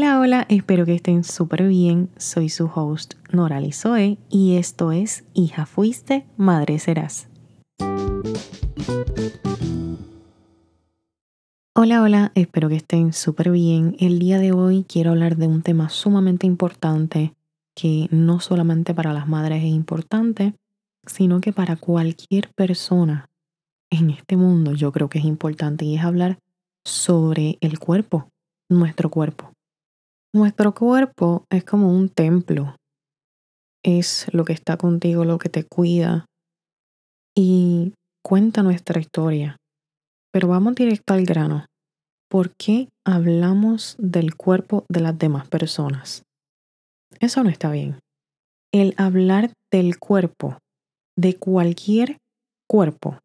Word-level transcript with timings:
Hola, 0.00 0.20
hola, 0.20 0.46
espero 0.48 0.86
que 0.86 0.94
estén 0.94 1.24
súper 1.24 1.66
bien. 1.66 2.08
Soy 2.16 2.50
su 2.50 2.70
host 2.72 3.14
Nora 3.32 3.60
Zoe 3.72 4.16
y 4.30 4.54
esto 4.54 4.92
es 4.92 5.24
Hija 5.34 5.66
Fuiste, 5.66 6.24
Madre 6.36 6.78
Serás. 6.78 7.28
Hola, 11.74 12.00
hola, 12.00 12.30
espero 12.36 12.68
que 12.68 12.76
estén 12.76 13.12
súper 13.12 13.50
bien. 13.50 13.96
El 13.98 14.20
día 14.20 14.38
de 14.38 14.52
hoy 14.52 14.84
quiero 14.88 15.10
hablar 15.10 15.36
de 15.36 15.48
un 15.48 15.62
tema 15.62 15.88
sumamente 15.88 16.46
importante 16.46 17.34
que 17.74 18.06
no 18.12 18.38
solamente 18.38 18.94
para 18.94 19.12
las 19.12 19.26
madres 19.26 19.64
es 19.64 19.70
importante, 19.70 20.54
sino 21.06 21.40
que 21.40 21.52
para 21.52 21.74
cualquier 21.74 22.50
persona 22.54 23.28
en 23.90 24.10
este 24.10 24.36
mundo 24.36 24.74
yo 24.74 24.92
creo 24.92 25.08
que 25.08 25.18
es 25.18 25.24
importante 25.24 25.84
y 25.84 25.96
es 25.96 26.04
hablar 26.04 26.38
sobre 26.84 27.58
el 27.60 27.80
cuerpo, 27.80 28.28
nuestro 28.68 29.10
cuerpo. 29.10 29.57
Nuestro 30.34 30.74
cuerpo 30.74 31.46
es 31.50 31.64
como 31.64 31.90
un 31.90 32.10
templo. 32.10 32.76
Es 33.82 34.26
lo 34.32 34.44
que 34.44 34.52
está 34.52 34.76
contigo, 34.76 35.24
lo 35.24 35.38
que 35.38 35.48
te 35.48 35.64
cuida 35.64 36.26
y 37.34 37.94
cuenta 38.22 38.62
nuestra 38.62 39.00
historia. 39.00 39.56
Pero 40.30 40.48
vamos 40.48 40.74
directo 40.74 41.14
al 41.14 41.24
grano. 41.24 41.64
¿Por 42.30 42.52
qué 42.56 42.90
hablamos 43.06 43.96
del 43.98 44.36
cuerpo 44.36 44.84
de 44.90 45.00
las 45.00 45.18
demás 45.18 45.48
personas? 45.48 46.24
Eso 47.20 47.42
no 47.42 47.48
está 47.48 47.70
bien. 47.70 47.98
El 48.70 48.94
hablar 48.98 49.52
del 49.72 49.98
cuerpo, 49.98 50.58
de 51.16 51.36
cualquier 51.38 52.18
cuerpo, 52.68 53.18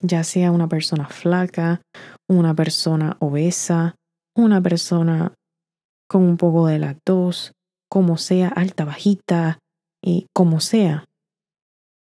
ya 0.00 0.24
sea 0.24 0.50
una 0.50 0.66
persona 0.66 1.08
flaca, 1.08 1.82
una 2.26 2.54
persona 2.54 3.18
obesa, 3.20 3.96
una 4.34 4.62
persona 4.62 5.34
con 6.12 6.24
un 6.24 6.36
poco 6.36 6.66
de 6.66 6.78
las 6.78 6.96
dos, 7.06 7.54
como 7.88 8.18
sea, 8.18 8.48
alta, 8.48 8.84
bajita, 8.84 9.58
y 10.04 10.26
como 10.34 10.60
sea. 10.60 11.06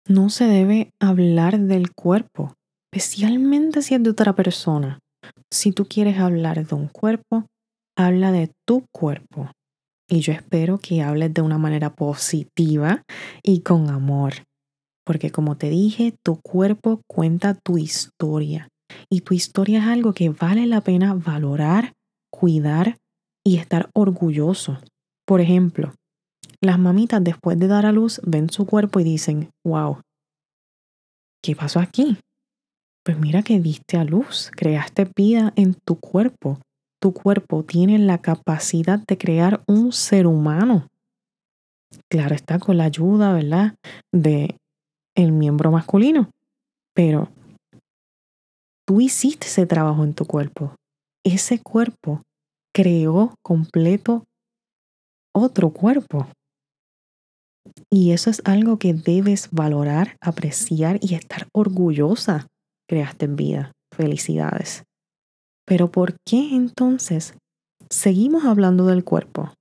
No 0.07 0.29
se 0.29 0.45
debe 0.45 0.91
hablar 0.99 1.59
del 1.59 1.93
cuerpo, 1.93 2.55
especialmente 2.91 3.83
si 3.83 3.93
es 3.93 4.01
de 4.01 4.09
otra 4.09 4.33
persona. 4.33 4.99
Si 5.51 5.71
tú 5.71 5.85
quieres 5.85 6.17
hablar 6.17 6.65
de 6.65 6.75
un 6.75 6.87
cuerpo, 6.87 7.45
habla 7.95 8.31
de 8.31 8.51
tu 8.65 8.85
cuerpo. 8.91 9.51
Y 10.09 10.21
yo 10.21 10.33
espero 10.33 10.79
que 10.79 11.03
hables 11.03 11.33
de 11.33 11.41
una 11.41 11.59
manera 11.59 11.93
positiva 11.93 13.03
y 13.43 13.61
con 13.61 13.89
amor. 13.89 14.33
Porque 15.05 15.29
como 15.29 15.55
te 15.55 15.69
dije, 15.69 16.15
tu 16.23 16.41
cuerpo 16.41 17.01
cuenta 17.07 17.53
tu 17.53 17.77
historia. 17.77 18.69
Y 19.09 19.21
tu 19.21 19.33
historia 19.33 19.79
es 19.79 19.85
algo 19.85 20.13
que 20.13 20.29
vale 20.29 20.65
la 20.65 20.81
pena 20.81 21.13
valorar, 21.13 21.93
cuidar 22.31 22.97
y 23.45 23.57
estar 23.57 23.89
orgulloso. 23.93 24.79
Por 25.25 25.41
ejemplo, 25.41 25.93
las 26.61 26.79
mamitas 26.79 27.23
después 27.23 27.59
de 27.59 27.67
dar 27.67 27.85
a 27.85 27.91
luz 27.91 28.21
ven 28.25 28.49
su 28.49 28.65
cuerpo 28.65 28.99
y 28.99 29.03
dicen, 29.03 29.49
wow, 29.65 30.01
¿qué 31.41 31.55
pasó 31.55 31.79
aquí? 31.79 32.17
Pues 33.03 33.19
mira 33.19 33.43
que 33.43 33.59
diste 33.59 33.97
a 33.97 34.05
luz, 34.05 34.49
creaste 34.55 35.09
vida 35.15 35.51
en 35.57 35.73
tu 35.73 35.99
cuerpo. 35.99 36.59
Tu 37.01 37.13
cuerpo 37.13 37.63
tiene 37.63 37.99
la 37.99 38.19
capacidad 38.19 38.97
de 38.99 39.17
crear 39.17 39.61
un 39.67 39.91
ser 39.91 40.25
humano. 40.25 40.87
Claro 42.09 42.33
está 42.33 42.59
con 42.59 42.77
la 42.77 42.85
ayuda, 42.85 43.33
¿verdad? 43.33 43.75
De 44.13 44.55
el 45.15 45.33
miembro 45.33 45.69
masculino. 45.69 46.29
Pero 46.95 47.27
tú 48.87 49.01
hiciste 49.01 49.47
ese 49.47 49.65
trabajo 49.65 50.05
en 50.05 50.13
tu 50.13 50.25
cuerpo. 50.25 50.75
Ese 51.25 51.59
cuerpo 51.59 52.21
creó 52.73 53.35
completo 53.43 54.25
otro 55.33 55.71
cuerpo. 55.71 56.27
Y 57.89 58.11
eso 58.11 58.29
es 58.29 58.41
algo 58.45 58.77
que 58.77 58.93
debes 58.93 59.49
valorar, 59.51 60.17
apreciar 60.21 60.99
y 61.01 61.15
estar 61.15 61.47
orgullosa. 61.53 62.47
Creaste 62.87 63.25
en 63.25 63.35
vida. 63.35 63.71
Felicidades. 63.95 64.83
Pero 65.65 65.91
¿por 65.91 66.15
qué 66.27 66.55
entonces 66.55 67.35
seguimos 67.89 68.45
hablando 68.45 68.85
del 68.87 69.03
cuerpo? 69.03 69.53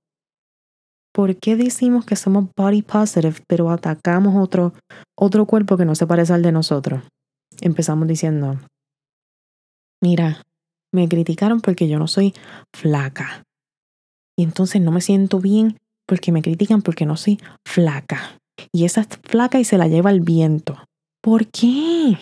¿Por 1.13 1.37
qué 1.37 1.55
decimos 1.55 2.05
que 2.05 2.15
somos 2.15 2.49
body 2.57 2.81
positive 2.81 3.35
pero 3.47 3.69
atacamos 3.69 4.35
otro, 4.35 4.73
otro 5.15 5.45
cuerpo 5.45 5.77
que 5.77 5.85
no 5.85 5.93
se 5.93 6.07
parece 6.07 6.33
al 6.33 6.41
de 6.41 6.51
nosotros? 6.51 7.03
Empezamos 7.61 8.07
diciendo, 8.07 8.59
mira, 10.01 10.41
me 10.93 11.09
criticaron 11.09 11.59
porque 11.59 11.87
yo 11.87 11.99
no 11.99 12.07
soy 12.07 12.33
flaca. 12.73 13.43
Y 14.37 14.43
entonces 14.43 14.81
no 14.81 14.91
me 14.91 15.01
siento 15.01 15.39
bien 15.39 15.79
porque 16.05 16.31
me 16.31 16.41
critican 16.41 16.81
porque 16.81 17.05
no 17.05 17.17
soy 17.17 17.39
flaca. 17.65 18.39
Y 18.71 18.85
esa 18.85 19.01
es 19.01 19.07
flaca 19.23 19.59
y 19.59 19.65
se 19.65 19.77
la 19.77 19.87
lleva 19.87 20.11
el 20.11 20.21
viento. 20.21 20.77
¿Por 21.21 21.47
qué? 21.47 22.17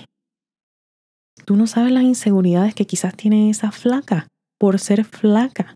Tú 1.45 1.55
no 1.55 1.67
sabes 1.67 1.91
las 1.91 2.03
inseguridades 2.03 2.75
que 2.75 2.85
quizás 2.85 3.15
tiene 3.15 3.49
esa 3.49 3.71
flaca 3.71 4.27
por 4.57 4.79
ser 4.79 5.03
flaca. 5.05 5.75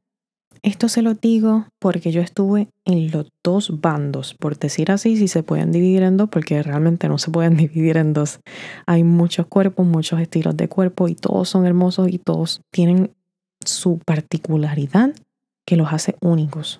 Esto 0.66 0.90
se 0.90 1.03
lo 1.03 1.14
digo 1.14 1.68
porque 1.78 2.12
yo 2.12 2.22
estuve 2.22 2.70
en 2.86 3.12
los 3.12 3.31
dos 3.44 3.81
bandos, 3.81 4.34
por 4.34 4.58
decir 4.58 4.90
así, 4.92 5.16
si 5.16 5.28
se 5.28 5.44
pueden 5.44 5.72
dividir 5.72 6.02
en 6.02 6.18
dos, 6.18 6.28
porque 6.28 6.64
realmente 6.64 7.08
no 7.08 7.20
se 7.20 7.30
pueden 7.30 7.56
dividir 7.58 7.98
en 7.98 8.14
dos. 8.14 8.40
Hay 8.88 9.04
muchos 9.04 9.46
cuerpos, 9.46 9.86
muchos 9.86 10.20
estilos 10.20 10.58
de 10.58 10.68
cuerpo 10.68 11.08
y 11.08 11.14
todos 11.14 11.50
son 11.50 11.68
hermosos 11.68 12.09
y 12.09 12.18
todos 12.18 12.62
tienen 12.72 13.14
su 13.64 14.00
particularidad 14.00 15.14
que 15.68 15.75
los 15.75 15.94
hace 15.94 16.16
únicos. 16.20 16.80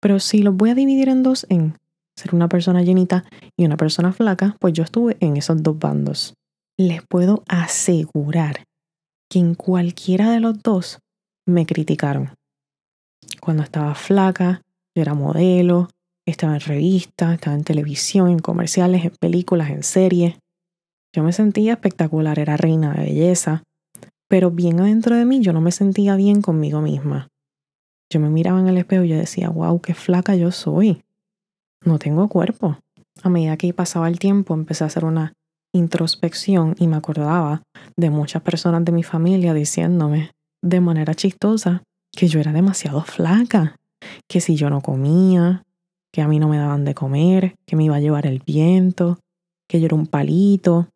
Pero 0.00 0.20
si 0.20 0.38
los 0.38 0.56
voy 0.56 0.70
a 0.70 0.74
dividir 0.74 1.10
en 1.10 1.22
dos, 1.22 1.44
en 1.50 1.76
ser 2.16 2.34
una 2.34 2.48
persona 2.48 2.80
llenita 2.80 3.26
y 3.58 3.66
una 3.66 3.76
persona 3.76 4.14
flaca, 4.14 4.56
pues 4.58 4.72
yo 4.72 4.84
estuve 4.84 5.18
en 5.20 5.36
esos 5.36 5.62
dos 5.62 5.78
bandos. 5.78 6.32
Les 6.78 7.02
puedo 7.06 7.42
asegurar 7.46 8.64
que 9.28 9.38
en 9.38 9.54
cualquiera 9.54 10.30
de 10.30 10.40
los 10.40 10.62
dos 10.62 11.00
me 11.44 11.66
criticaron 11.66 12.37
cuando 13.48 13.62
estaba 13.62 13.94
flaca, 13.94 14.60
yo 14.94 15.00
era 15.00 15.14
modelo, 15.14 15.88
estaba 16.26 16.52
en 16.52 16.60
revistas, 16.60 17.32
estaba 17.32 17.56
en 17.56 17.64
televisión, 17.64 18.28
en 18.28 18.40
comerciales, 18.40 19.06
en 19.06 19.12
películas, 19.18 19.70
en 19.70 19.84
series. 19.84 20.36
Yo 21.16 21.22
me 21.22 21.32
sentía 21.32 21.72
espectacular, 21.72 22.38
era 22.38 22.58
reina 22.58 22.92
de 22.92 23.06
belleza, 23.06 23.62
pero 24.28 24.50
bien 24.50 24.80
adentro 24.80 25.16
de 25.16 25.24
mí 25.24 25.40
yo 25.40 25.54
no 25.54 25.62
me 25.62 25.72
sentía 25.72 26.14
bien 26.14 26.42
conmigo 26.42 26.82
misma. 26.82 27.28
Yo 28.12 28.20
me 28.20 28.28
miraba 28.28 28.60
en 28.60 28.68
el 28.68 28.76
espejo 28.76 29.04
y 29.04 29.08
yo 29.08 29.16
decía, 29.16 29.48
wow, 29.48 29.80
qué 29.80 29.94
flaca 29.94 30.36
yo 30.36 30.52
soy. 30.52 31.02
No 31.82 31.98
tengo 31.98 32.28
cuerpo. 32.28 32.76
A 33.22 33.30
medida 33.30 33.56
que 33.56 33.72
pasaba 33.72 34.08
el 34.08 34.18
tiempo 34.18 34.52
empecé 34.52 34.84
a 34.84 34.88
hacer 34.88 35.06
una 35.06 35.32
introspección 35.72 36.74
y 36.78 36.86
me 36.86 36.96
acordaba 36.96 37.62
de 37.96 38.10
muchas 38.10 38.42
personas 38.42 38.84
de 38.84 38.92
mi 38.92 39.04
familia 39.04 39.54
diciéndome 39.54 40.32
de 40.62 40.80
manera 40.82 41.14
chistosa 41.14 41.82
que 42.12 42.28
yo 42.28 42.40
era 42.40 42.52
demasiado 42.52 43.02
flaca, 43.02 43.76
que 44.28 44.40
si 44.40 44.56
yo 44.56 44.70
no 44.70 44.80
comía, 44.80 45.64
que 46.12 46.22
a 46.22 46.28
mí 46.28 46.38
no 46.38 46.48
me 46.48 46.58
daban 46.58 46.84
de 46.84 46.94
comer, 46.94 47.56
que 47.66 47.76
me 47.76 47.84
iba 47.84 47.96
a 47.96 48.00
llevar 48.00 48.26
el 48.26 48.42
viento, 48.44 49.18
que 49.68 49.80
yo 49.80 49.86
era 49.86 49.96
un 49.96 50.06
palito. 50.06 50.88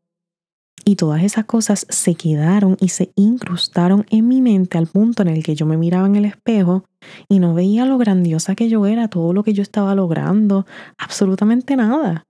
Y 0.84 0.96
todas 0.96 1.22
esas 1.22 1.44
cosas 1.44 1.86
se 1.88 2.16
quedaron 2.16 2.76
y 2.80 2.88
se 2.88 3.12
incrustaron 3.14 4.04
en 4.10 4.26
mi 4.26 4.42
mente 4.42 4.78
al 4.78 4.88
punto 4.88 5.22
en 5.22 5.28
el 5.28 5.44
que 5.44 5.54
yo 5.54 5.64
me 5.64 5.76
miraba 5.76 6.06
en 6.06 6.16
el 6.16 6.24
espejo 6.24 6.84
y 7.28 7.38
no 7.38 7.54
veía 7.54 7.84
lo 7.84 7.98
grandiosa 7.98 8.56
que 8.56 8.68
yo 8.68 8.86
era, 8.86 9.06
todo 9.06 9.32
lo 9.32 9.44
que 9.44 9.52
yo 9.52 9.62
estaba 9.62 9.94
logrando, 9.94 10.66
absolutamente 10.98 11.76
nada. 11.76 12.24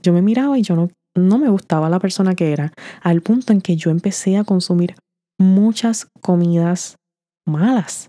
Yo 0.00 0.14
me 0.14 0.22
miraba 0.22 0.58
y 0.58 0.62
yo 0.62 0.74
no, 0.74 0.88
no 1.14 1.38
me 1.38 1.50
gustaba 1.50 1.90
la 1.90 1.98
persona 1.98 2.34
que 2.34 2.52
era, 2.52 2.72
al 3.02 3.20
punto 3.20 3.52
en 3.52 3.60
que 3.60 3.76
yo 3.76 3.90
empecé 3.90 4.38
a 4.38 4.44
consumir 4.44 4.94
muchas 5.38 6.08
comidas 6.22 6.96
malas 7.44 8.08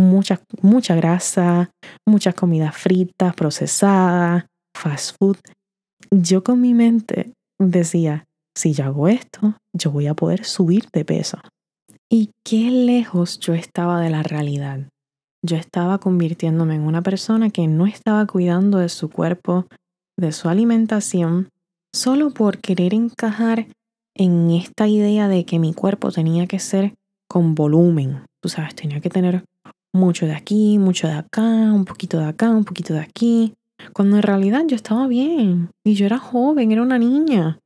mucha, 0.00 0.40
mucha 0.62 0.94
grasa, 0.94 1.70
muchas 2.06 2.34
comidas 2.34 2.76
fritas, 2.76 3.34
procesadas, 3.34 4.46
fast 4.76 5.16
food. 5.18 5.36
Yo 6.10 6.42
con 6.42 6.60
mi 6.60 6.74
mente 6.74 7.32
decía, 7.58 8.24
si 8.56 8.72
yo 8.72 8.84
hago 8.84 9.08
esto, 9.08 9.54
yo 9.72 9.90
voy 9.90 10.06
a 10.06 10.14
poder 10.14 10.44
subir 10.44 10.88
de 10.92 11.04
peso. 11.04 11.38
Y 12.10 12.30
qué 12.44 12.70
lejos 12.70 13.38
yo 13.38 13.54
estaba 13.54 14.00
de 14.00 14.10
la 14.10 14.22
realidad. 14.22 14.88
Yo 15.42 15.56
estaba 15.56 15.98
convirtiéndome 15.98 16.74
en 16.74 16.82
una 16.82 17.02
persona 17.02 17.50
que 17.50 17.66
no 17.66 17.86
estaba 17.86 18.26
cuidando 18.26 18.78
de 18.78 18.88
su 18.88 19.08
cuerpo, 19.08 19.66
de 20.18 20.32
su 20.32 20.48
alimentación, 20.48 21.48
solo 21.94 22.30
por 22.30 22.58
querer 22.58 22.94
encajar 22.94 23.68
en 24.14 24.50
esta 24.50 24.88
idea 24.88 25.28
de 25.28 25.44
que 25.44 25.58
mi 25.58 25.72
cuerpo 25.72 26.10
tenía 26.10 26.46
que 26.46 26.58
ser 26.58 26.94
con 27.28 27.54
volumen. 27.54 28.24
Tú 28.42 28.48
sabes, 28.48 28.74
tenía 28.74 29.00
que 29.00 29.08
tener 29.08 29.44
mucho 29.92 30.26
de 30.26 30.34
aquí, 30.34 30.78
mucho 30.78 31.06
de 31.06 31.14
acá, 31.14 31.42
un 31.42 31.84
poquito 31.84 32.18
de 32.18 32.26
acá, 32.26 32.50
un 32.50 32.64
poquito 32.64 32.94
de 32.94 33.00
aquí, 33.00 33.54
cuando 33.92 34.16
en 34.16 34.22
realidad 34.22 34.64
yo 34.66 34.76
estaba 34.76 35.06
bien 35.06 35.70
y 35.84 35.94
yo 35.94 36.06
era 36.06 36.18
joven, 36.18 36.72
era 36.72 36.82
una 36.82 36.98
niña. 36.98 37.58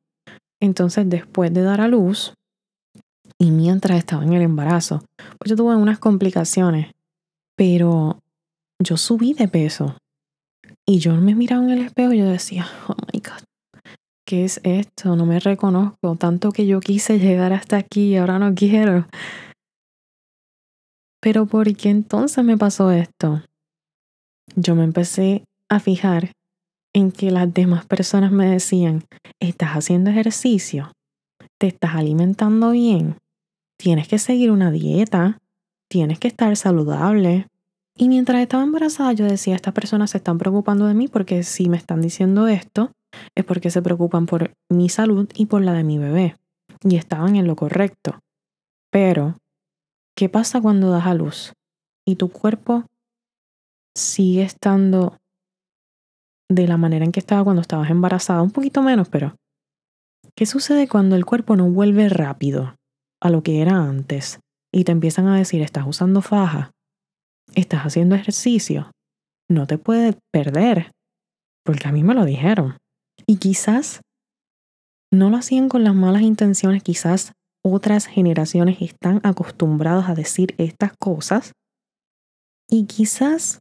Entonces 0.61 1.09
después 1.09 1.53
de 1.53 1.63
dar 1.63 1.81
a 1.81 1.89
luz 1.89 2.35
y 3.39 3.51
mientras 3.51 3.99
estaba 3.99 4.25
en 4.25 4.33
el 4.33 4.43
embarazo, 4.43 5.05
pues 5.39 5.51
yo 5.51 5.57
tuve 5.57 5.75
unas 5.77 5.99
complicaciones, 5.99 6.93
pero 7.57 8.21
yo 8.83 8.97
subí 8.97 9.35
de 9.35 9.49
peso. 9.49 9.97
Y 10.87 10.99
yo 10.99 11.15
me 11.15 11.35
miraba 11.35 11.65
en 11.65 11.71
el 11.71 11.81
espejo 11.81 12.13
y 12.13 12.19
yo 12.19 12.27
decía, 12.27 12.67
oh 12.89 12.95
my 13.13 13.21
God, 13.21 13.43
¿qué 14.27 14.45
es 14.45 14.61
esto? 14.65 15.17
No 15.17 15.25
me 15.27 15.41
reconozco. 15.41 16.17
Tanto 16.17 16.53
que 16.53 16.67
yo 16.67 16.81
quise 16.81 17.19
llegar 17.19 17.53
hasta 17.53 17.77
aquí 17.77 18.13
y 18.13 18.17
ahora 18.17 18.39
no 18.39 18.55
quiero. 18.55 19.07
Pero 21.25 21.47
¿por 21.47 21.75
qué 21.75 21.89
entonces 21.89 22.45
me 22.45 22.59
pasó 22.59 22.91
esto? 22.91 23.43
Yo 24.57 24.75
me 24.75 24.85
empecé 24.85 25.43
a 25.71 25.81
fijar 25.81 26.33
en 26.95 27.13
que 27.13 27.31
las 27.31 27.55
demás 27.55 27.87
personas 27.87 28.31
me 28.31 28.47
decían, 28.47 29.05
estás 29.41 29.71
haciendo 29.71 30.11
ejercicio, 30.11 30.93
te 31.59 31.69
estás 31.69 31.95
alimentando 31.95 32.73
bien, 32.73 33.17
tienes 33.79 34.07
que 34.07 34.19
seguir 34.19 34.51
una 34.51 34.71
dieta, 34.71 35.39
tienes 35.91 36.19
que 36.19 36.29
estar 36.29 36.55
saludable. 36.59 37.49
Y 37.97 38.11
mientras 38.11 38.43
estaba 38.43 38.63
embarazada 38.63 39.15
yo 39.15 39.25
decía, 39.25 39.55
estas 39.55 39.73
personas 39.73 40.11
se 40.11 40.19
están 40.19 40.37
preocupando 40.37 40.87
de 40.87 40.93
mí 40.93 41.09
porque 41.09 41.43
si 41.43 41.71
me 41.71 41.79
están 41.79 42.03
diciendo 42.03 42.49
esto, 42.49 42.93
es 43.35 43.47
porque 43.47 43.71
se 43.71 43.81
preocupan 43.81 44.27
por 44.27 44.53
mi 44.69 44.91
salud 44.91 45.27
y 45.35 45.47
por 45.47 45.63
la 45.63 45.73
de 45.73 45.85
mi 45.85 45.97
bebé. 45.97 46.37
Y 46.83 46.97
estaban 46.97 47.37
en 47.37 47.47
lo 47.47 47.57
correcto. 47.57 48.21
Pero, 48.91 49.39
¿qué 50.17 50.29
pasa 50.29 50.61
cuando 50.61 50.91
das 50.91 51.07
a 51.07 51.15
luz? 51.15 51.53
Y 52.07 52.17
tu 52.17 52.31
cuerpo 52.31 52.85
sigue 53.97 54.43
estando 54.43 55.17
de 56.51 56.67
la 56.67 56.77
manera 56.77 57.05
en 57.05 57.13
que 57.13 57.21
estaba 57.21 57.45
cuando 57.45 57.63
estabas 57.63 57.91
embarazada, 57.91 58.43
un 58.43 58.51
poquito 58.51 58.83
menos, 58.83 59.09
pero 59.09 59.37
¿qué 60.37 60.47
sucede 60.47 60.89
cuando 60.89 61.17
el 61.17 61.25
cuerpo 61.25 61.57
no 61.57 61.71
vuelve 61.71 62.09
rápido 62.09 62.77
a 63.23 63.31
lo 63.31 63.43
que 63.43 63.63
era 63.63 63.77
antes 63.77 64.41
y 64.73 64.85
te 64.85 64.93
empiezan 64.93 65.29
a 65.29 65.37
decir, 65.37 65.63
estás 65.63 65.87
usando 65.87 66.21
faja, 66.21 66.73
estás 67.55 67.83
haciendo 67.83 68.15
ejercicio, 68.15 68.91
no 69.49 69.67
te 69.67 69.79
puedes 69.79 70.17
perder, 70.33 70.93
porque 71.65 71.89
a 71.89 71.93
mí 71.93 72.03
me 72.03 72.15
lo 72.15 72.25
dijeron. 72.25 72.77
Y 73.27 73.37
quizás 73.37 74.01
no 75.13 75.31
lo 75.31 75.37
hacían 75.37 75.69
con 75.69 75.85
las 75.85 75.95
malas 75.95 76.23
intenciones, 76.23 76.83
quizás 76.83 77.33
otras 77.65 78.07
generaciones 78.07 78.83
están 78.83 79.21
acostumbrados 79.25 80.09
a 80.09 80.15
decir 80.15 80.55
estas 80.59 80.93
cosas 80.99 81.53
y 82.69 82.87
quizás 82.87 83.61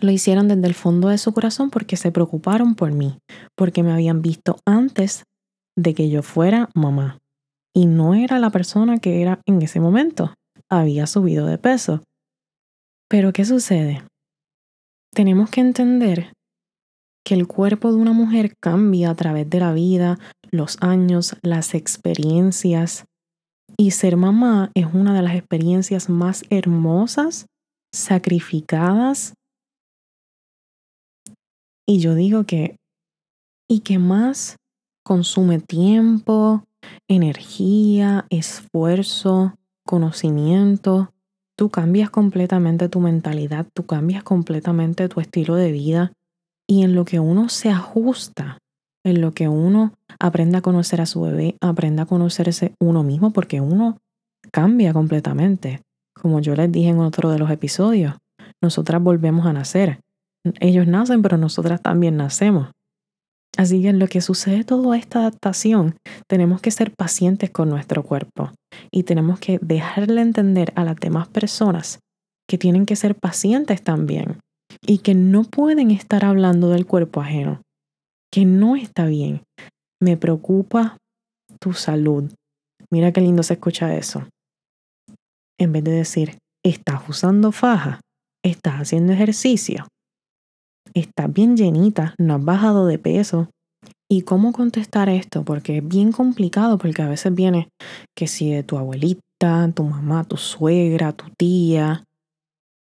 lo 0.00 0.10
hicieron 0.10 0.48
desde 0.48 0.66
el 0.66 0.74
fondo 0.74 1.08
de 1.08 1.18
su 1.18 1.32
corazón 1.32 1.70
porque 1.70 1.96
se 1.96 2.12
preocuparon 2.12 2.74
por 2.74 2.92
mí, 2.92 3.18
porque 3.56 3.82
me 3.82 3.92
habían 3.92 4.22
visto 4.22 4.56
antes 4.64 5.24
de 5.76 5.94
que 5.94 6.10
yo 6.10 6.22
fuera 6.22 6.68
mamá. 6.74 7.18
Y 7.74 7.86
no 7.86 8.14
era 8.14 8.38
la 8.38 8.50
persona 8.50 8.98
que 8.98 9.22
era 9.22 9.40
en 9.46 9.62
ese 9.62 9.80
momento. 9.80 10.34
Había 10.68 11.06
subido 11.06 11.46
de 11.46 11.58
peso. 11.58 12.02
Pero 13.08 13.32
¿qué 13.32 13.44
sucede? 13.44 14.04
Tenemos 15.12 15.50
que 15.50 15.60
entender 15.60 16.32
que 17.24 17.34
el 17.34 17.46
cuerpo 17.46 17.92
de 17.92 17.98
una 17.98 18.12
mujer 18.12 18.54
cambia 18.60 19.10
a 19.10 19.14
través 19.14 19.48
de 19.50 19.60
la 19.60 19.72
vida, 19.72 20.18
los 20.50 20.76
años, 20.80 21.36
las 21.42 21.74
experiencias. 21.74 23.04
Y 23.76 23.92
ser 23.92 24.16
mamá 24.16 24.70
es 24.74 24.86
una 24.92 25.14
de 25.14 25.22
las 25.22 25.34
experiencias 25.34 26.08
más 26.08 26.44
hermosas, 26.50 27.46
sacrificadas 27.92 29.34
y 31.90 31.98
yo 31.98 32.14
digo 32.14 32.44
que, 32.44 32.76
y 33.68 33.80
que 33.80 33.98
más 33.98 34.58
consume 35.04 35.58
tiempo, 35.58 36.62
energía, 37.08 38.26
esfuerzo, 38.30 39.56
conocimiento. 39.84 41.12
Tú 41.58 41.68
cambias 41.68 42.08
completamente 42.08 42.88
tu 42.88 43.00
mentalidad, 43.00 43.66
tú 43.74 43.86
cambias 43.86 44.22
completamente 44.22 45.08
tu 45.08 45.18
estilo 45.18 45.56
de 45.56 45.72
vida 45.72 46.12
y 46.68 46.84
en 46.84 46.94
lo 46.94 47.04
que 47.04 47.18
uno 47.18 47.48
se 47.48 47.70
ajusta, 47.70 48.58
en 49.04 49.20
lo 49.20 49.32
que 49.32 49.48
uno 49.48 49.92
aprende 50.18 50.58
a 50.58 50.62
conocer 50.62 51.00
a 51.00 51.06
su 51.06 51.22
bebé, 51.22 51.56
aprende 51.60 52.02
a 52.02 52.06
conocerse 52.06 52.74
uno 52.80 53.02
mismo 53.02 53.32
porque 53.32 53.60
uno 53.60 53.98
cambia 54.52 54.92
completamente. 54.92 55.82
Como 56.14 56.40
yo 56.40 56.54
les 56.54 56.70
dije 56.70 56.88
en 56.88 56.98
otro 56.98 57.30
de 57.30 57.38
los 57.38 57.50
episodios, 57.50 58.14
nosotras 58.62 59.02
volvemos 59.02 59.46
a 59.46 59.52
nacer 59.52 60.00
ellos 60.60 60.86
nacen, 60.86 61.22
pero 61.22 61.36
nosotras 61.36 61.82
también 61.82 62.16
nacemos. 62.16 62.70
Así 63.56 63.82
que 63.82 63.88
en 63.88 63.98
lo 63.98 64.06
que 64.06 64.20
sucede 64.20 64.64
toda 64.64 64.96
esta 64.96 65.20
adaptación, 65.20 65.96
tenemos 66.28 66.60
que 66.60 66.70
ser 66.70 66.92
pacientes 66.96 67.50
con 67.50 67.68
nuestro 67.68 68.04
cuerpo 68.04 68.52
y 68.92 69.02
tenemos 69.02 69.40
que 69.40 69.58
dejarle 69.60 70.22
entender 70.22 70.72
a 70.76 70.84
las 70.84 70.96
demás 70.96 71.28
personas 71.28 71.98
que 72.48 72.58
tienen 72.58 72.86
que 72.86 72.96
ser 72.96 73.16
pacientes 73.16 73.82
también 73.82 74.38
y 74.86 74.98
que 74.98 75.14
no 75.14 75.44
pueden 75.44 75.90
estar 75.90 76.24
hablando 76.24 76.70
del 76.70 76.86
cuerpo 76.86 77.20
ajeno, 77.20 77.60
que 78.32 78.44
no 78.44 78.76
está 78.76 79.06
bien. 79.06 79.42
Me 80.00 80.16
preocupa 80.16 80.96
tu 81.60 81.72
salud. 81.72 82.32
Mira 82.90 83.12
qué 83.12 83.20
lindo 83.20 83.42
se 83.42 83.54
escucha 83.54 83.94
eso. 83.96 84.26
En 85.58 85.72
vez 85.72 85.84
de 85.84 85.92
decir, 85.92 86.38
estás 86.64 87.08
usando 87.08 87.52
faja, 87.52 88.00
estás 88.42 88.80
haciendo 88.80 89.12
ejercicio, 89.12 89.86
estás 90.94 91.32
bien 91.32 91.56
llenita, 91.56 92.14
no 92.18 92.34
has 92.34 92.44
bajado 92.44 92.86
de 92.86 92.98
peso. 92.98 93.48
¿Y 94.10 94.22
cómo 94.22 94.52
contestar 94.52 95.08
esto? 95.08 95.44
Porque 95.44 95.78
es 95.78 95.86
bien 95.86 96.10
complicado, 96.10 96.78
porque 96.78 97.02
a 97.02 97.08
veces 97.08 97.32
viene 97.34 97.68
que 98.16 98.26
si 98.26 98.50
de 98.50 98.62
tu 98.64 98.76
abuelita, 98.76 99.70
tu 99.74 99.84
mamá, 99.84 100.24
tu 100.24 100.36
suegra, 100.36 101.12
tu 101.12 101.26
tía, 101.38 102.04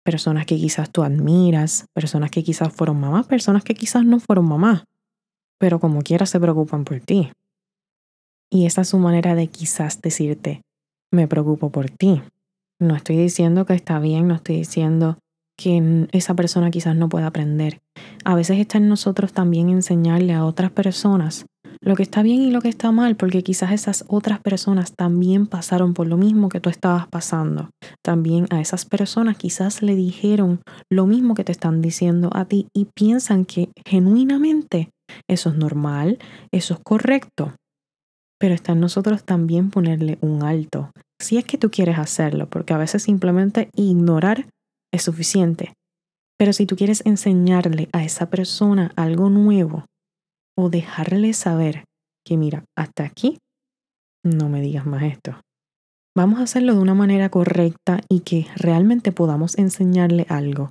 personas 0.05 0.47
que 0.47 0.57
quizás 0.57 0.91
tú 0.91 1.05
admiras, 1.05 1.87
personas 1.95 2.31
que 2.31 2.43
quizás 2.43 2.73
fueron 2.73 2.99
mamás, 2.99 3.27
personas 3.27 3.63
que 3.63 3.75
quizás 3.75 4.05
no 4.05 4.19
fueron 4.19 4.47
mamás, 4.47 4.83
pero 5.63 5.79
como 5.79 6.03
quiera 6.03 6.27
se 6.27 6.41
preocupan 6.41 6.83
por 6.83 6.99
ti. 6.99 7.31
Y 8.51 8.67
esa 8.67 8.81
es 8.81 8.89
su 8.89 8.99
manera 8.99 9.37
de 9.37 9.47
quizás 9.47 10.03
decirte, 10.03 10.63
me 11.13 11.29
preocupo 11.29 11.71
por 11.71 11.89
ti. 11.89 12.21
No 12.81 12.97
estoy 12.97 13.17
diciendo 13.17 13.65
que 13.65 13.75
está 13.75 14.01
bien, 14.01 14.27
no 14.27 14.35
estoy 14.35 14.57
diciendo 14.57 15.19
que 15.57 16.09
esa 16.11 16.35
persona 16.35 16.73
quizás 16.73 16.97
no 16.97 17.09
pueda 17.09 17.29
aprender. 17.29 17.79
A 18.25 18.35
veces 18.35 18.59
está 18.59 18.79
en 18.79 18.89
nosotros 18.89 19.33
también 19.33 19.69
enseñarle 19.69 20.33
a 20.33 20.45
otras 20.45 20.73
personas 20.73 21.47
lo 21.81 21.95
que 21.95 22.03
está 22.03 22.23
bien 22.23 22.43
y 22.43 22.51
lo 22.51 22.61
que 22.61 22.69
está 22.69 22.91
mal, 22.91 23.15
porque 23.15 23.45
quizás 23.45 23.71
esas 23.71 24.05
otras 24.09 24.41
personas 24.41 24.95
también 24.97 25.47
pasaron 25.47 25.95
por 25.95 26.09
lo 26.09 26.17
mismo 26.17 26.49
que 26.49 26.61
tú 26.61 26.71
estabas 26.71 27.07
pasando. 27.07 27.71
También 28.03 28.47
a 28.51 28.61
esas 28.61 28.85
personas 28.85 29.37
quizás 29.37 29.81
le 29.81 29.95
dijeron 29.95 30.61
lo 30.91 31.07
mismo 31.07 31.35
que 31.35 31.45
te 31.45 31.53
están 31.53 31.83
diciendo 31.83 32.31
a 32.33 32.47
ti 32.47 32.67
y 32.75 32.87
piensan 32.95 33.45
que 33.45 33.69
genuinamente 33.85 34.91
eso 35.29 35.51
es 35.51 35.57
normal, 35.57 36.19
eso 36.53 36.75
es 36.75 36.81
correcto. 36.81 37.55
Pero 38.39 38.55
está 38.55 38.73
en 38.73 38.81
nosotros 38.81 39.25
también 39.25 39.71
ponerle 39.71 40.19
un 40.21 40.43
alto, 40.43 40.91
si 41.21 41.39
es 41.39 41.45
que 41.45 41.59
tú 41.59 41.71
quieres 41.71 41.99
hacerlo, 41.99 42.49
porque 42.49 42.75
a 42.75 42.79
veces 42.79 43.05
simplemente 43.05 43.71
ignorar 43.75 44.47
es 44.93 45.03
suficiente. 45.03 45.73
Pero 46.39 46.53
si 46.53 46.67
tú 46.67 46.75
quieres 46.75 47.07
enseñarle 47.07 47.89
a 47.93 48.05
esa 48.05 48.29
persona 48.29 48.93
algo 48.97 49.31
nuevo 49.31 49.87
o 50.59 50.71
dejarle 50.71 51.33
saber 51.33 51.85
que 52.27 52.37
mira, 52.37 52.65
hasta 52.77 53.05
aquí, 53.05 53.39
no 54.25 54.49
me 54.49 54.61
digas 54.61 54.87
más 54.87 55.05
esto. 55.05 55.41
Vamos 56.17 56.41
a 56.41 56.43
hacerlo 56.43 56.75
de 56.75 56.81
una 56.81 56.95
manera 56.95 57.31
correcta 57.31 58.01
y 58.09 58.21
que 58.21 58.47
realmente 58.57 59.13
podamos 59.13 59.57
enseñarle 59.57 60.27
algo. 60.29 60.71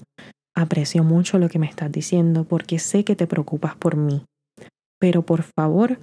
Aprecio 0.55 1.03
mucho 1.03 1.39
lo 1.39 1.49
que 1.49 1.59
me 1.59 1.67
estás 1.67 1.91
diciendo 1.91 2.43
porque 2.43 2.77
sé 2.77 3.03
que 3.03 3.15
te 3.15 3.25
preocupas 3.25 3.75
por 3.75 3.95
mí. 3.95 4.23
Pero 5.01 5.23
por 5.23 5.41
favor, 5.41 5.97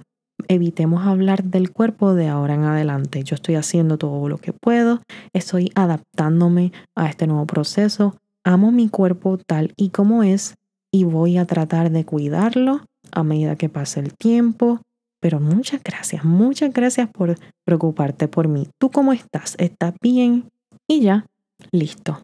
evitemos 0.49 1.07
hablar 1.07 1.45
del 1.45 1.71
cuerpo 1.71 2.13
de 2.13 2.27
ahora 2.27 2.55
en 2.55 2.65
adelante. 2.65 3.23
Yo 3.23 3.33
estoy 3.33 3.55
haciendo 3.55 3.97
todo 3.97 4.27
lo 4.27 4.37
que 4.39 4.51
puedo, 4.51 5.01
estoy 5.31 5.71
adaptándome 5.73 6.73
a 6.95 7.09
este 7.09 7.25
nuevo 7.25 7.45
proceso, 7.45 8.17
amo 8.43 8.73
mi 8.73 8.89
cuerpo 8.89 9.37
tal 9.37 9.73
y 9.77 9.89
como 9.89 10.21
es 10.21 10.55
y 10.91 11.05
voy 11.05 11.37
a 11.37 11.45
tratar 11.45 11.91
de 11.91 12.03
cuidarlo 12.03 12.81
a 13.11 13.23
medida 13.23 13.55
que 13.55 13.69
pase 13.69 14.01
el 14.01 14.13
tiempo. 14.13 14.81
Pero 15.21 15.39
muchas 15.39 15.81
gracias, 15.81 16.25
muchas 16.25 16.73
gracias 16.73 17.09
por 17.09 17.37
preocuparte 17.65 18.27
por 18.27 18.49
mí. 18.49 18.67
¿Tú 18.79 18.91
cómo 18.91 19.13
estás? 19.13 19.55
¿Estás 19.59 19.93
bien? 20.01 20.49
Y 20.87 21.01
ya, 21.01 21.25
listo. 21.71 22.21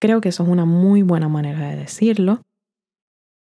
Creo 0.00 0.20
que 0.20 0.30
eso 0.30 0.42
es 0.42 0.48
una 0.48 0.64
muy 0.64 1.02
buena 1.02 1.28
manera 1.28 1.68
de 1.68 1.76
decirlo. 1.76 2.42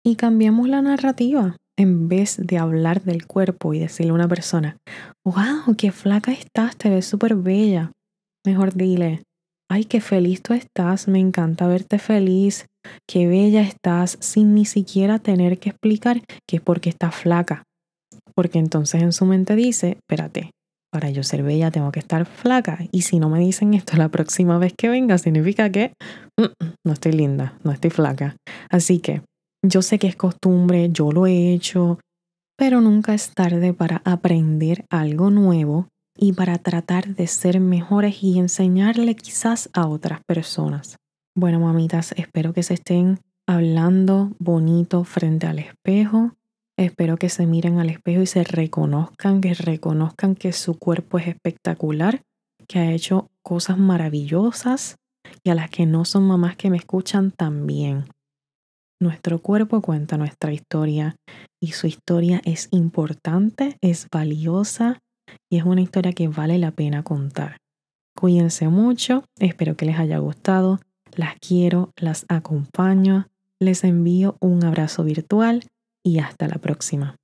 Y 0.04 0.16
cambiemos 0.16 0.68
la 0.70 0.82
narrativa 0.82 1.58
en 1.78 2.08
vez 2.08 2.38
de 2.38 2.58
hablar 2.58 3.04
del 3.04 3.26
cuerpo 3.26 3.74
y 3.74 3.80
decirle 3.80 4.12
a 4.12 4.16
una 4.16 4.28
persona, 4.28 4.78
wow, 5.26 5.76
qué 5.78 5.92
flaca 5.92 6.32
estás, 6.32 6.78
te 6.78 6.90
ves 6.90 7.06
súper 7.06 7.36
bella. 7.36 7.92
Mejor 8.46 8.74
dile, 8.74 9.24
ay, 9.70 9.86
qué 9.86 10.02
feliz 10.02 10.42
tú 10.42 10.54
estás, 10.54 11.08
me 11.08 11.20
encanta 11.20 11.68
verte 11.68 12.00
feliz, 12.00 12.68
qué 13.08 13.28
bella 13.28 13.62
estás, 13.62 14.18
sin 14.22 14.54
ni 14.54 14.66
siquiera 14.66 15.20
tener 15.20 15.60
que 15.60 15.70
explicar 15.70 16.22
que 16.48 16.58
es 16.58 16.62
porque 16.62 16.90
estás 16.90 17.16
flaca. 17.16 17.64
Porque 18.36 18.60
entonces 18.60 19.02
en 19.02 19.12
su 19.12 19.26
mente 19.26 19.56
dice, 19.56 19.98
espérate, 19.98 20.52
para 20.92 21.10
yo 21.10 21.24
ser 21.24 21.44
bella 21.44 21.72
tengo 21.72 21.92
que 21.92 22.00
estar 22.00 22.26
flaca. 22.26 22.80
Y 22.92 23.02
si 23.02 23.20
no 23.20 23.30
me 23.30 23.40
dicen 23.40 23.74
esto 23.74 23.98
la 23.98 24.10
próxima 24.10 24.58
vez 24.58 24.74
que 24.78 24.88
venga, 24.88 25.18
significa 25.18 25.70
que 25.70 25.94
mm, 26.40 26.68
no 26.86 26.94
estoy 26.94 27.12
linda, 27.12 27.58
no 27.64 27.72
estoy 27.72 27.90
flaca. 27.90 28.38
Así 28.70 29.00
que 29.00 29.22
yo 29.70 29.82
sé 29.82 30.00
que 30.00 30.08
es 30.08 30.16
costumbre, 30.16 30.90
yo 30.92 31.12
lo 31.12 31.28
he 31.28 31.54
hecho, 31.54 32.00
pero 32.58 32.82
nunca 32.82 33.14
es 33.14 33.32
tarde 33.32 33.74
para 33.74 34.02
aprender 34.06 34.86
algo 34.90 35.30
nuevo 35.30 35.88
y 36.18 36.34
para 36.34 36.58
tratar 36.58 37.16
de 37.16 37.28
ser 37.28 37.60
mejores 37.60 38.24
y 38.24 38.40
enseñarle 38.40 39.16
quizás 39.16 39.70
a 39.74 39.88
otras 39.88 40.22
personas. 40.26 40.98
Bueno, 41.36 41.60
mamitas, 41.60 42.14
espero 42.16 42.54
que 42.54 42.64
se 42.64 42.76
estén 42.76 43.20
hablando 43.46 44.32
bonito 44.40 45.04
frente 45.04 45.48
al 45.48 45.60
espejo. 45.60 46.32
Espero 46.78 47.18
que 47.18 47.30
se 47.30 47.46
miren 47.46 47.80
al 47.80 47.90
espejo 47.90 48.22
y 48.22 48.28
se 48.28 48.44
reconozcan, 48.44 49.42
que 49.42 49.54
reconozcan 49.54 50.36
que 50.36 50.54
su 50.54 50.78
cuerpo 50.78 51.20
es 51.20 51.28
espectacular, 51.28 52.22
que 52.68 52.80
ha 52.80 52.92
hecho 52.92 53.30
cosas 53.42 53.78
maravillosas 53.78 54.96
y 55.44 55.50
a 55.50 55.56
las 55.56 55.70
que 55.70 55.86
no 55.86 56.06
son 56.06 56.24
mamás 56.24 56.56
que 56.56 56.70
me 56.70 56.78
escuchan 56.78 57.32
también. 57.32 58.06
Nuestro 59.02 59.40
cuerpo 59.40 59.82
cuenta 59.82 60.18
nuestra 60.18 60.54
historia 60.54 61.18
y 61.62 61.74
su 61.74 61.88
historia 61.88 62.42
es 62.46 62.70
importante, 62.72 63.78
es 63.82 64.08
valiosa 64.10 65.00
y 65.50 65.58
es 65.58 65.66
una 65.66 65.82
historia 65.82 66.14
que 66.14 66.30
vale 66.30 66.58
la 66.58 66.72
pena 66.72 67.04
contar. 67.04 67.58
Cuídense 68.18 68.70
mucho, 68.70 69.26
espero 69.38 69.76
que 69.76 69.86
les 69.86 70.00
haya 70.00 70.20
gustado, 70.20 70.80
las 71.14 71.36
quiero, 71.40 71.92
las 71.98 72.26
acompaño, 72.30 73.28
les 73.60 73.84
envío 73.84 74.38
un 74.40 74.64
abrazo 74.64 75.04
virtual 75.04 75.64
y 76.02 76.20
hasta 76.20 76.48
la 76.48 76.56
próxima. 76.56 77.18